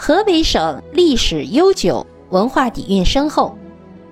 [0.00, 3.58] 河北省历史悠久，文化底蕴深厚，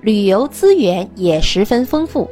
[0.01, 2.29] 旅游资源也十分丰富。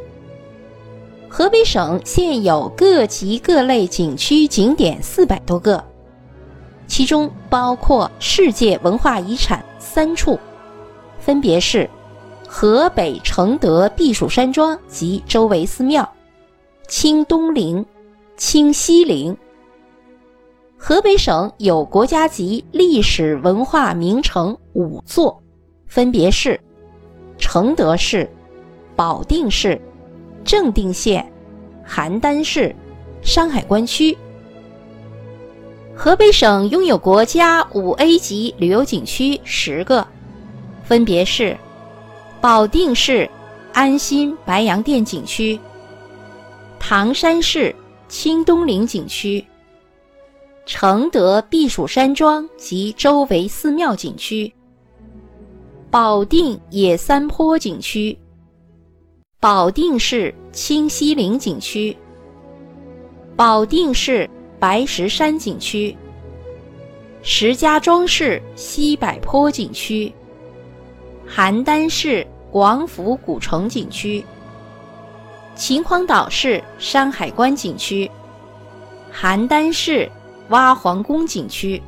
[1.29, 5.81] 河北省现有各级各类景区景点四百多个，
[6.85, 10.37] 其中包括世界文化遗产三处，
[11.17, 11.89] 分别是
[12.45, 16.07] 河北承德避暑山庄及周围寺庙、
[16.89, 17.85] 清东陵、
[18.35, 19.35] 清西陵。
[20.87, 25.41] 河北省有国家级历史文化名城五座，
[25.87, 26.61] 分别是
[27.39, 28.29] 承德市、
[28.95, 29.81] 保定市、
[30.43, 31.25] 正定县、
[31.89, 32.75] 邯郸市、
[33.23, 34.15] 山海关区。
[35.95, 40.05] 河北省拥有国家五 A 级旅游景区十个，
[40.83, 41.57] 分别是
[42.39, 43.27] 保定市
[43.73, 45.59] 安心白洋淀景区、
[46.79, 47.75] 唐山市
[48.07, 49.43] 清东陵景区。
[50.65, 54.51] 承德避暑山庄及周围寺庙景区，
[55.91, 58.17] 保定野三坡景区，
[59.39, 61.95] 保定市清西陵景区，
[63.35, 64.27] 保定市
[64.59, 65.95] 白石山景区，
[67.21, 70.11] 石家庄市西柏坡景区，
[71.29, 74.25] 邯郸市广府古城景区，
[75.55, 78.09] 秦皇岛市山海关景区，
[79.13, 80.09] 邯郸市。
[80.49, 81.81] 蛙皇宫景区。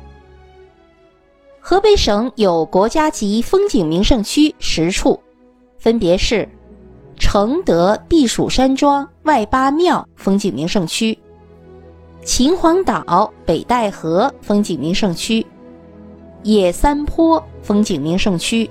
[1.60, 5.20] 河北省有国家级风景名胜区十处，
[5.78, 6.48] 分别是
[7.18, 11.18] 承德避暑山庄外八庙风景名胜区、
[12.24, 15.46] 秦皇岛北戴河风景名胜区、
[16.42, 18.70] 野三坡风景名胜区、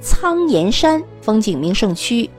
[0.00, 2.30] 苍岩山风景名胜区、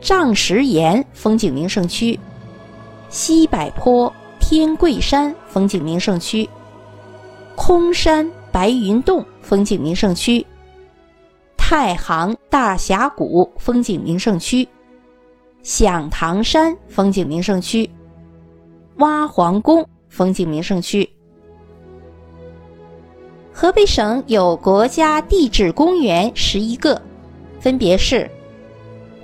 [0.00, 2.16] 丈石岩风景名胜区、
[3.08, 4.12] 西柏坡。
[4.50, 6.50] 天桂山风景名胜区、
[7.54, 10.44] 空山白云洞风景名胜区、
[11.56, 14.66] 太行大峡谷风景名胜区、
[15.62, 17.88] 响堂山风景名胜区、
[18.98, 21.08] 娲皇宫风景名胜区。
[23.52, 27.00] 河北省有国家地质公园十一个，
[27.60, 28.28] 分别是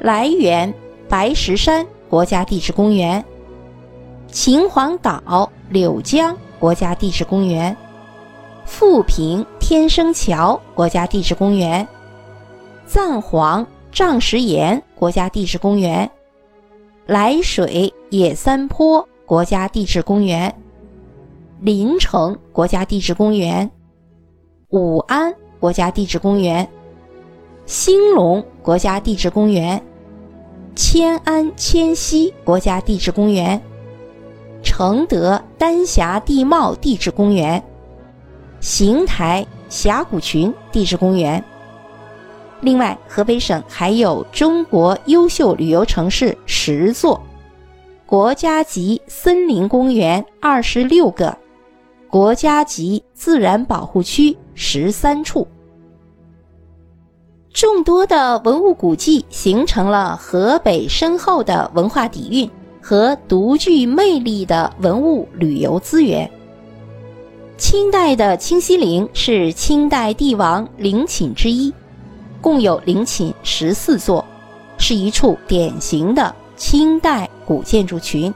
[0.00, 0.72] 涞源
[1.08, 3.24] 白石山国家地质公园。
[4.36, 7.74] 秦皇岛柳江国家地质公园、
[8.66, 11.88] 富平天生桥国家地质公园、
[12.84, 16.08] 藏黄丈石岩国家地质公园、
[17.06, 20.54] 涞水野三坡国家地质公园、
[21.58, 23.70] 临城国家地质公园、
[24.68, 26.68] 武安国家地质公园、
[27.64, 29.82] 兴隆国家地质公园、
[30.74, 33.58] 迁安迁西国家地质公园。
[34.78, 37.64] 承德丹霞地貌地质公园、
[38.60, 41.42] 邢台峡谷群地质公园。
[42.60, 47.18] 另外，河北省还有中国优秀旅游城市十座，
[48.04, 51.34] 国家级森林公园二十六个，
[52.10, 55.48] 国家级自然保护区十三处。
[57.50, 62.50] 众多的文物古迹形成了河北深厚的文化底蕴。
[62.88, 66.30] 和独具魅力的文物旅游资源。
[67.58, 71.74] 清代的清西陵是清代帝王陵寝之一，
[72.40, 74.24] 共有陵寝十四座，
[74.78, 78.32] 是一处典型的清代古建筑群。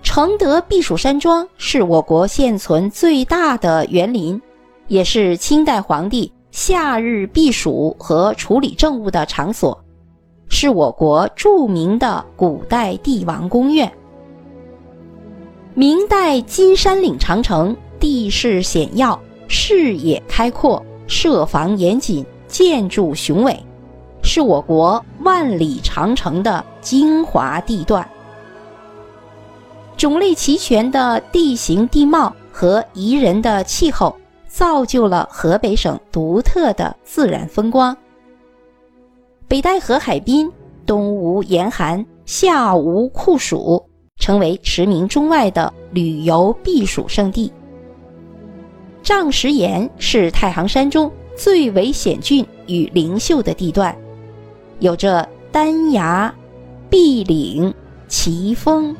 [0.00, 4.40] 承德避暑山庄是我国现存最大的园林，
[4.86, 9.76] 也是清代皇帝夏日避暑和处理政务的场所。
[10.48, 13.90] 是我国著名的古代帝王宫苑。
[15.74, 23.56] 明代金山岭长城地势险要，视野开阔，设防严谨，建筑雄伟，
[24.22, 28.08] 是我国万里长城的精华地段。
[29.96, 34.16] 种类齐全的地形地貌和宜人的气候，
[34.46, 37.96] 造就了河北省独特的自然风光。
[39.48, 40.52] 北戴河海滨，
[40.84, 43.82] 冬无严寒，夏无酷暑，
[44.18, 47.50] 成为驰名中外的旅游避暑胜地。
[49.02, 53.96] 丈石岩是太行山中最为险峻与灵秀的地段，
[54.80, 56.32] 有着丹崖、
[56.90, 57.72] 碧岭、
[58.06, 58.94] 奇峰、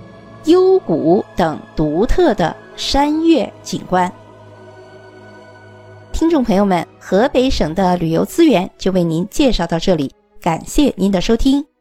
[0.46, 4.10] 幽谷等独特的山岳景观。
[6.10, 10.10] 听众朋友们，河北省的旅游资源就为您介绍到这里。
[10.48, 11.77] 感谢您的收听。